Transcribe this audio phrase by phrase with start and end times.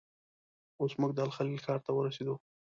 [0.79, 2.35] اوس موږ د الخلیل ښار ته ورسېدو.